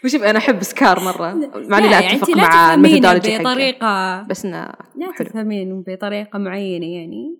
[0.04, 1.34] وشوف أنا أحب سكار مرة.
[1.68, 5.26] مع إني لا يعني أتفق مع تفهمين ال methodology بطريقة بس إنه لا حلو.
[5.28, 7.38] تفهمين بطريقة معينة يعني.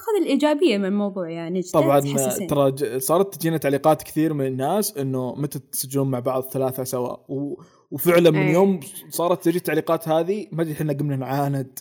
[0.00, 1.62] خذ الإيجابية من الموضوع يعني.
[1.62, 2.00] طبعا.
[2.48, 7.16] ترى ج- صارت تجينا تعليقات كثير من الناس إنه متى تسجلون مع بعض ثلاثة سوا.
[7.28, 7.54] و...
[7.90, 8.52] وفعلا من إيه.
[8.52, 11.78] يوم صارت تجي التعليقات هذه ما أدري إحنا قمنا نعاند.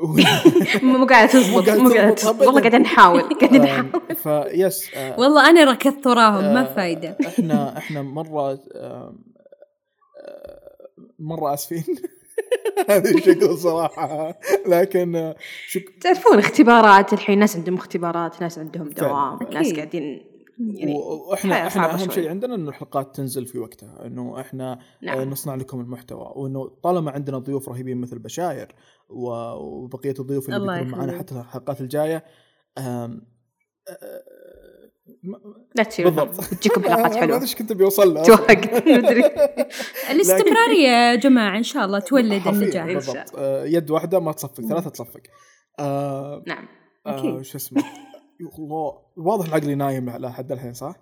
[0.82, 2.60] مو قاعدة تزبط مو قاعدة تزبط والله.
[2.60, 7.78] قاعدين نحاول قاعدين نحاول آم، فيس آه، والله أنا ركضت وراهم ما آه، فايدة إحنا
[7.78, 9.14] إحنا مرة آه،
[11.18, 11.84] مرة آسفين
[12.90, 15.36] هذه شكل صراحة لكن آه،
[15.68, 19.38] شك تعرفون اختبارات الحين ناس عندهم اختبارات ناس عندهم دوام.
[19.52, 20.29] ناس قاعدين
[20.60, 22.10] يعني وإحنا إحنا أهم.
[22.10, 25.18] شيء عندنا إنه الحلقات تنزل في وقتها إنه إحنا نعم.
[25.18, 28.74] آه، نصنع لكم المحتوى وإنه طالما عندنا ضيوف رهيبين مثل بشاير
[29.08, 31.18] وبقية الضيوف اللي بيكونوا معنا.
[31.18, 32.24] حتى الحلقات الجاية
[32.78, 33.22] آم،
[33.88, 34.22] آه،
[35.74, 38.36] لا تشيلوا بالضبط تجيكم حلقات ما أدري حلوة إيش كنت بيوصل له أصلاً.
[38.36, 39.22] توهقت مدري
[40.10, 44.90] الاستمرارية يا جماعة إن شاء الله تولد النجاح بالضبط آه، يد واحدة ما تصفق ثلاثة
[44.90, 45.20] تصفق
[46.46, 46.68] نعم
[47.06, 47.42] أكيد.
[47.42, 47.84] شو اسمه
[48.58, 50.94] الله واضح إن عقلي نايم على حد الحين صح؟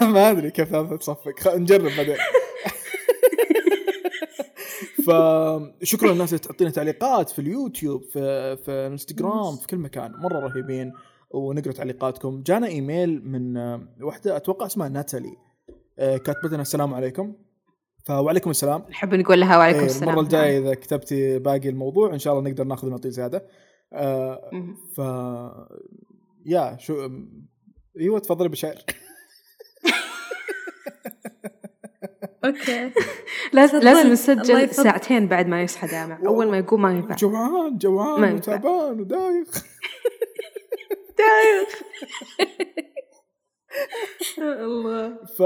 [0.14, 1.54] ما أدري كيف تصفق.
[1.54, 2.16] نجرب بعدين.
[5.06, 10.12] فشكرا للناس اللي تعطينا تعليقات في اليوتيوب في في الإنستغرام في كل مكان.
[10.12, 10.92] مرة رهيبين.
[11.30, 12.42] ونقرأ تعليقاتكم.
[12.42, 15.36] جانا إيميل من آه، واحدة أتوقع اسمها ناتالي.
[15.98, 17.34] آه، كاتبت لنا السلام عليكم.
[18.04, 18.84] فوعليكم السلام.
[18.90, 20.08] نحب نقول لها وعليكم إيه، السلام.
[20.08, 23.46] المره الجاية إذا كتبتي باقي الموضوع إن شاء الله نقدر ناخذ ونعطي زيادة.
[23.92, 24.50] آه.
[24.96, 25.00] ف
[26.46, 27.10] يا شو
[28.00, 28.84] أيوه تفضلي بشاير
[32.44, 32.92] أوكي.
[33.52, 33.78] لازم.
[33.78, 34.74] لازم نسجل.
[34.74, 37.14] ساعتين بعد ما يصحى دامع أول ما يقوم ما ينفع.
[37.14, 38.34] جوعان جوعان.
[38.34, 39.48] وتعبان ودايخ.
[41.18, 41.82] دايخ.
[44.38, 45.24] الله.
[45.26, 45.42] ف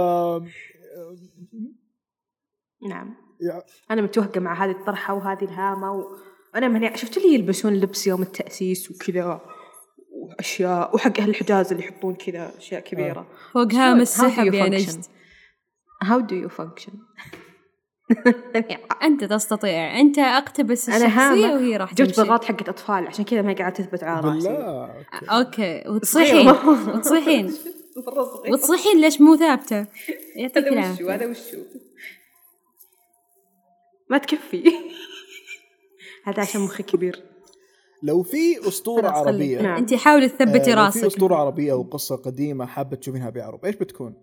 [2.89, 3.17] نعم.
[3.91, 6.05] أنا متوهقة مع هذه الطرحة وهذه الهامة
[6.55, 9.41] وأنا من شفت اللي يلبسون لبس يوم التأسيس وكذا
[10.11, 13.27] وأشياء وحق أهل الحجاز اللي يحطون كذا أشياء كبيرة.
[13.53, 14.73] فوق شلون؟ هام How do السحب you يا function?
[14.73, 15.05] نجد
[16.05, 16.93] How do you function?
[19.03, 20.01] أنت تستطيع.
[20.01, 21.55] أنت أقتبس أنا الشخصية.
[21.55, 22.29] وهي راح جبت تمشي.
[22.29, 24.49] بغاط حقت أطفال عشان كذا ما قاعدة تثبت على رأسي.
[24.49, 25.27] أوكي.
[25.31, 26.49] أوكي وتصيحين.
[26.97, 27.55] وتصيحين
[28.07, 28.53] مرة صغيرة.
[28.53, 29.77] وتصيحين ليش مو ثابتة؟
[30.37, 31.15] يعطيك هذا وشو العافية.
[31.15, 31.57] هذا وشو؟
[34.11, 34.73] ما تكفي.
[36.29, 37.23] هذا عشان مخي كبير.
[38.03, 39.09] لو في أسطورة.
[39.09, 39.77] عربية نعم.
[39.77, 41.01] انت حاولي تثبتي آه، لو راسك.
[41.01, 44.15] في أسطورة عربية أو قصة قديمة حابة تشوفينها بعرب إيش بتكون؟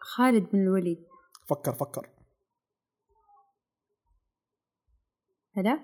[0.00, 0.98] خالد بن الوليد.
[1.48, 2.08] فكر فكر.
[5.56, 5.80] هلا؟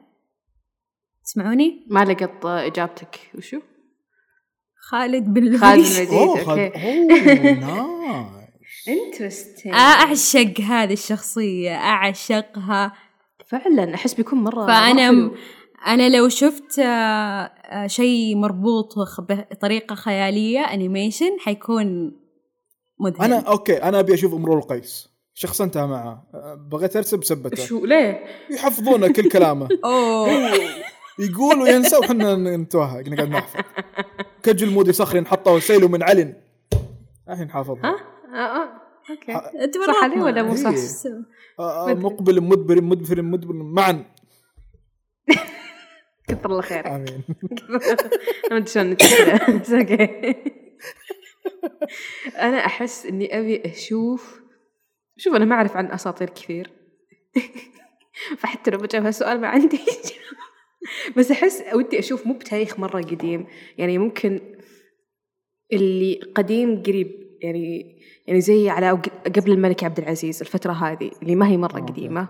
[1.24, 3.30] تسمعوني؟ ما لقط إجابتك.
[3.34, 3.60] وشو؟
[4.76, 5.60] خالد بن الوليد.
[5.60, 6.44] خالد بن الوليد أوه أوكي.
[6.44, 8.41] خد- أوه Nice.
[8.88, 12.92] Interesting أعشق هذه الشخصية أعشقها.
[13.46, 15.34] فعلا أحس بيكون مرة م- حلو.
[15.86, 22.12] أنا لو شفت آه، آه، شيء مربوط بطريقة خيالية animation حيكون
[23.00, 23.22] مذهل.
[23.24, 25.08] أنا أوكي أنا أبي أشوف أمرؤ القيس.
[25.34, 26.26] شخصنتها معه.
[26.70, 29.68] بغيت أرسم سبته شو ليه؟ يحفظونه كل كلامه.
[29.84, 30.28] أوه.
[31.18, 33.60] يقول وينسى وحنا نتوهق نقعد نحفظ.
[34.42, 36.34] كجل مودي صخري نحطه وسيله من علن.
[37.30, 37.80] الحين حافظها.
[37.90, 39.32] ها؟ آه آه أوكي.
[39.32, 39.50] ح-
[39.86, 40.04] صح.
[40.04, 41.24] علي ولا مو صح؟ إيه.
[41.58, 44.04] آه، آه، مقبل مدبر مدبر مدبر معا
[46.28, 47.22] كثر الله خيرك آمين.
[48.50, 48.96] ما أدري شلون
[52.38, 54.40] أنا أحس إني أبي أشوف
[55.16, 56.70] شوف أنا ما أعرف عن أساطير كثير.
[58.38, 59.80] فحتى لو بجاوب هالسؤال ما عندي.
[61.16, 63.46] بس أحس ودي أشوف مو بتاريخ مرة قديم.
[63.78, 64.40] يعني ممكن
[65.72, 67.38] اللي قديم قريب.
[67.42, 68.90] يعني يعني زي على
[69.36, 71.92] قبل الملك عبد العزيز الفترة هذه اللي ما هي مرة أوكي.
[71.92, 72.28] قديمة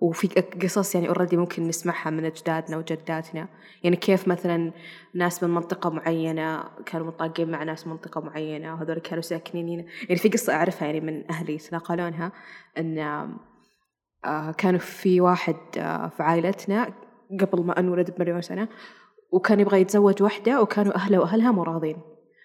[0.00, 0.28] وفي
[0.62, 3.48] قصص يعني already ممكن نسمعها من أجدادنا وجداتنا.
[3.82, 4.72] يعني كيف مثلا
[5.14, 9.84] ناس من منطقة معينة كانوا متطاقين مع ناس من منطقة معينة وهذول كانوا ساكنين هنا.
[10.02, 12.32] يعني في قصة أعرفها يعني من أهلي تناقلونها
[12.78, 12.98] إن
[14.24, 16.94] آه، كانوا في واحد آه، في عائلتنا
[17.40, 18.68] قبل ما أنولد بمليون سنة
[19.32, 21.96] وكان يبغى يتزوج واحدة وكانوا أهله وأهلها مو راضين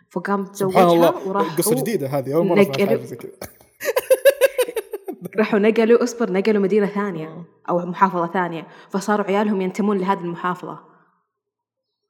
[0.10, 2.88] فقام تزوجها وراح قصة جديدة هذه أول مرة أسمع نقلب.
[2.88, 3.32] حاجة زي كذا.
[5.38, 8.68] راحوا نقلوا اصبر نقلوا مدينة ثانية أو محافظة ثانية.
[8.90, 10.80] فصاروا عيالهم ينتمون لهذه المحافظة.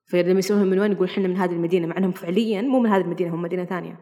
[0.06, 3.02] فلما يسألونهم من وين يقول إحنا من هذه المدينة مع إنهم فعليا مو من هذه
[3.02, 4.00] المدينة هم مدينة ثانية.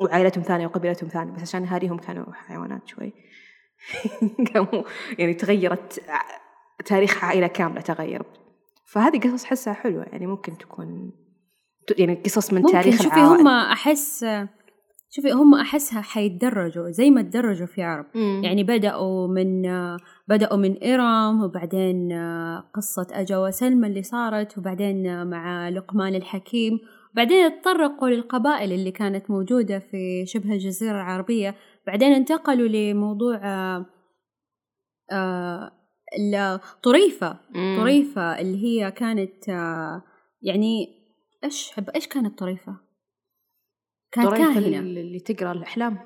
[0.00, 3.12] وعائلتهم ثانية وقبيلتهم ثانية بس عشان أهاليهم كانوا حيوانات شوي.
[4.52, 4.82] كانوا
[5.18, 6.02] يعني تغيرت
[6.84, 8.22] تاريخ عائلة كاملة تغير.
[8.84, 11.12] فهذه قصص حسها حلوة يعني ممكن تكون
[11.98, 12.72] يعني قصص من ممكن.
[12.72, 13.40] تاريخ شوفي العوائل.
[13.40, 14.26] هم أحس
[15.10, 18.06] شوفي هم أحسها حيتدرجوا زي ما تدرجوا في عرب.
[18.14, 18.40] مم.
[18.44, 19.62] يعني بدأوا من
[20.28, 22.12] بدأوا من إرم وبعدين
[22.74, 26.78] قصة أجا وسلمى اللي صارت وبعدين مع لقمان الحكيم.
[27.14, 31.54] بعدين تطرقوا للقبائل اللي كانت موجودة في شبه الجزيرة العربية.
[31.86, 33.86] بعدين انتقلوا لموضوع آه،
[35.12, 35.72] آه،
[37.54, 37.76] مم.
[37.80, 40.02] طريفة اللي هي كانت آه،
[40.42, 41.01] يعني
[41.44, 42.76] إيش؟ إيش كانت طريفة؟
[44.12, 44.78] كانت طريقة كاهنة.
[44.78, 45.98] اللي تقرأ الأحلام.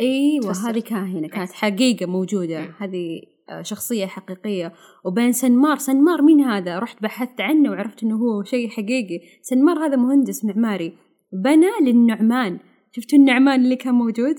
[0.00, 0.70] أيوه تفسر.
[0.70, 2.60] هذه كاهنة كانت حقيقة موجودة.
[2.60, 2.74] مم.
[2.78, 4.72] هذه آه، شخصية حقيقية.
[5.04, 9.20] وبين سنمار سنمار مين هذا؟ رحت بحثت عنه وعرفت إنه هو شيء حقيقي.
[9.42, 10.92] سنمار هذا مهندس معماري.
[11.32, 12.58] بنى للنعمان.
[12.92, 14.34] شفتوا النعمان اللي كان موجود؟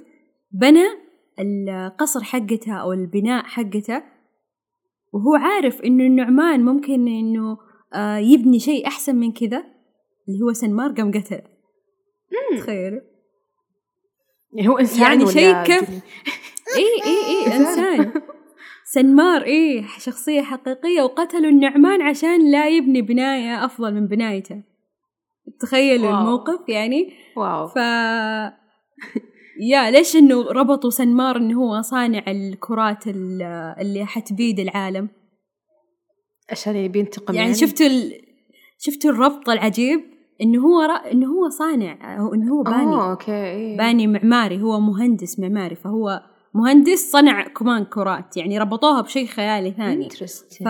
[0.51, 0.85] بنى
[1.39, 4.03] القصر حقته أو البناء حقته.
[5.13, 7.57] وهو عارف إنه النعمان ممكن إنه
[7.93, 9.63] آه، يبني شيء أحسن من كذا
[10.27, 11.41] اللي هو سنمار قام قتل
[12.57, 13.01] تخيلوا
[14.53, 15.99] يعني هو إنسان يعني شيء كيف- جن؟
[16.77, 18.11] اي اي اي إنسان.
[18.93, 24.63] سنمار إيه شخصية حقيقية وقتلوا النعمان عشان لا يبني بناية أفضل من بنايته.
[25.61, 26.19] تخيلوا wow.
[26.19, 27.13] الموقف يعني.
[27.37, 27.67] wow.
[27.67, 27.75] ف
[29.61, 33.41] يا ليش إنه ربطوا سنمار إنه هو صانع الكرات ال-
[33.81, 35.09] اللي حتبيد العالم؟
[36.51, 38.13] عشان يبي ينتقم يعني شفتوا ال...
[38.77, 39.99] شفتوا الربط العجيب؟
[40.41, 41.11] إنه هو ر...
[41.11, 42.93] إنه هو صانع أو إنه هو باني.
[42.93, 43.77] آه أوكي إيه.
[43.77, 46.21] باني معماري هو مهندس معماري فهو
[46.53, 50.05] مهندس صنع كمان كرات يعني ربطوها بشيء خيالي ثاني.
[50.65, 50.67] ف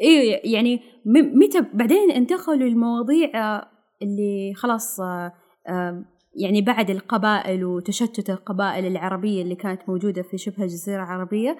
[0.00, 3.68] إيه يعني م- متى بعدين انتقلوا للمواضيع آه،
[4.02, 5.32] اللي خلاص آه،
[5.68, 6.04] آه،
[6.34, 11.56] يعني بعد القبائل وتشتت القبائل العربية اللي كانت موجودة في شبه الجزيرة العربية.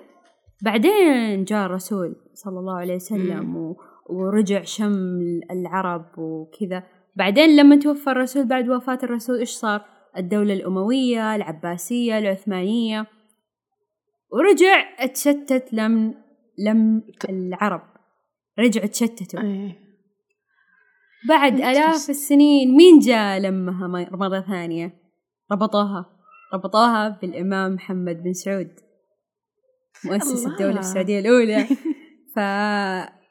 [0.62, 3.76] بعدين جاء الرسول صلى الله عليه وسلم و...
[4.10, 6.82] ورجع شم العرب وكذا.
[7.16, 9.84] بعدين لما توفى الرسول بعد وفاة الرسول إيش صار؟
[10.16, 13.06] الدولة الأموية العباسية العثمانية.
[14.32, 16.14] ورجع تشتت لم
[16.58, 17.82] لم العرب.
[18.58, 19.40] رجعوا تشتتوا.
[19.40, 19.78] إيه.
[21.28, 24.94] بعد آلاف السنين مين جاء لمها مرة ثانية؟
[25.52, 26.06] ربطوها.
[26.54, 28.85] ربطوها بالإمام محمد بن سعود.
[30.04, 30.46] مؤسس.
[30.46, 31.66] الدولة السعودية الأولى.
[32.34, 32.38] ف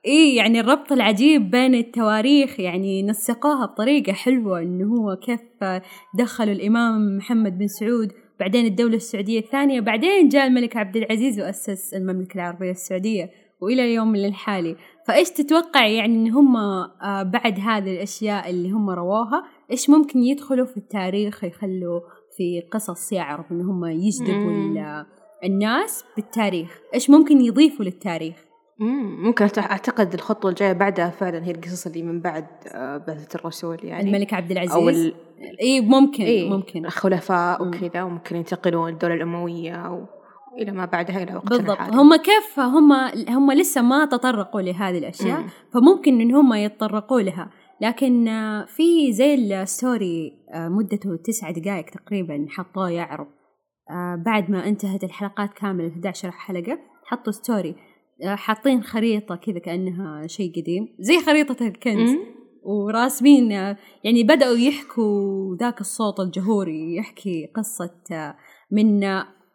[0.05, 5.81] إيه يعني الربط العجيب بين التواريخ يعني نسقوها بطريقة حلوة إنه هو كيف
[6.17, 11.93] دخلوا الإمام محمد بن سعود بعدين الدولة السعودية الثانية بعدين جاء الملك عبد العزيز وأسس
[11.93, 13.29] المملكة العربية السعودية
[13.61, 14.75] وإلى اليوم الحالي
[15.07, 20.65] فإيش تتوقع يعني إن هم آه، بعد هذه الأشياء اللي هم رووها إيش ممكن يدخلوا
[20.65, 21.99] في التاريخ يخلوا
[22.37, 24.51] في قصص يعرف إن هم يجذبوا
[25.43, 28.35] الناس بالتاريخ إيش ممكن يضيفوا للتاريخ
[28.79, 29.23] مم.
[29.23, 34.09] ممكن أعتقد الخطوة الجاية بعدها فعلا هي القصص اللي من بعد آه، بعثة الرسول يعني
[34.09, 35.13] الملك عبد العزيز أو ال...
[35.61, 37.67] إيه ممكن إيه ممكن الخلفاء.
[37.67, 40.05] وكذا وممكن ينتقلون الدولة الأموية أو
[40.57, 41.97] إلى ما بعدها إلى وقتنا بالضبط الحالي.
[41.97, 42.91] هم كيف هم
[43.29, 45.47] هم لسه ما تطرقوا لهذه الأشياء مم.
[45.73, 47.49] فممكن إن هم يتطرقوا لها
[47.81, 53.27] لكن آه، في زي ال story آه، مدته تسعة دقائق تقريبا حطوه يعرض
[53.89, 57.75] آه، بعد ما انتهت الحلقات كاملة 11 حلقة حطوا story
[58.23, 60.87] آه، حاطين خريطة كذا كأنها شيء قديم.
[60.99, 62.15] زي خريطة الكنز.
[62.63, 68.35] وراسمين آه، يعني بدأوا يحكوا ذاك الصوت الجهوري يحكي قصة
[68.71, 68.99] من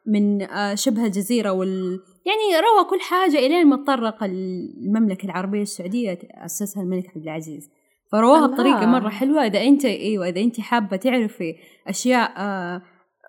[0.07, 6.83] من شبه الجزيرة وال يعني روى كل حاجة إلين ما تطرق المملكة العربية السعودية أسسها
[6.83, 7.71] الملك عبد العزيز.
[8.13, 8.55] فروها الله.
[8.55, 9.47] بطريقة مرة حلوة.
[9.47, 11.55] إذا أنت أيوة إذا أنت حابة تعرفي
[11.87, 12.83] أشياء آه،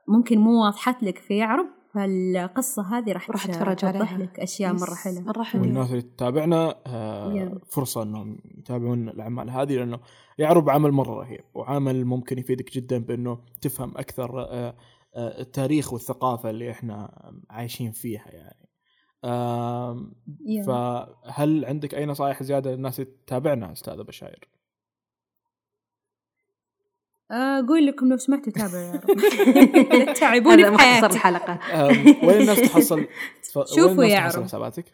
[0.07, 4.17] ممكن مو واضحت لك في يعرب فالقصة هذه راح راح توضح عليها.
[4.17, 7.59] لك أشياء مرة حلوة مرة حلوة والناس اللي تتابعنا آه يلا.
[7.71, 9.99] فرصة إنهم يتابعون الأعمال هذه لأنه
[10.37, 14.75] يعرب عمل مرة رهيب وعمل ممكن يفيدك جدا بإنه تفهم أكثر آه
[15.15, 17.11] آه التاريخ والثقافة اللي إحنا
[17.49, 18.67] عايشين فيها يعني.
[20.65, 24.49] فهل عندك أي نصائح زيادة للناس اللي تتابعنا أستاذة بشاير؟
[27.31, 32.61] أقول لكم لو سمحتوا تابعوا يا رب تعبوني في مختصر حياتي الحلقة آم، وين الناس
[32.61, 33.05] تحصل
[33.75, 34.43] شوفوا وين الناس يا تحصل عرب.
[34.47, 34.85] حساباتك؟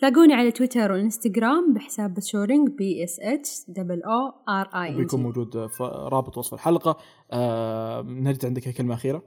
[0.00, 5.66] تلاقوني على تويتر وإنستغرام بحساب بشورينج B S H double O R E بيكون موجود
[5.66, 6.96] في رابط وصف الحلقة
[8.02, 9.22] نجد عندك كلمة أخيرة؟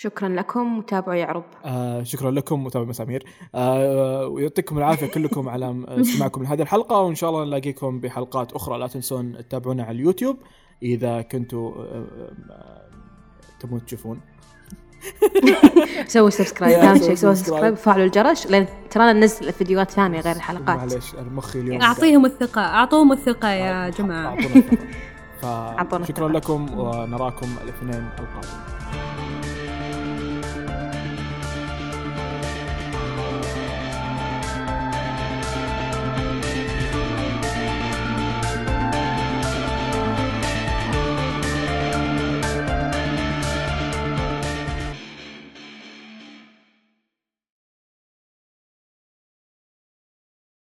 [0.00, 3.24] شكرا لكم وتابعوا يعرب آه شكرا لكم متابع مسامير.
[3.54, 8.78] آه ويعطيكم العافية كلكم على استماعكم لهذه الحلقة وإن شاء الله نلاقيكم بحلقات أخرى.
[8.78, 10.36] لا تنسون تتابعونا على اليوتيوب
[10.82, 12.06] إذا كنتوا آه
[12.50, 12.88] آه
[13.60, 14.20] تبون تشوفون.
[16.06, 17.72] سووا subscribe يا، أهم سووا شيء سووا subscribe.
[17.72, 20.76] وفعلوا الجرس لأن ترانا ننزل فيديوهات ثانية غير الحلقات.
[20.76, 24.36] معليش مخي اليوم أعطيهم الثقة أعطوهم الثقة يا جماعة.
[25.44, 26.38] اعطونا فشكرا الثقة.
[26.38, 28.48] لكم ونراكم الاثنين القادم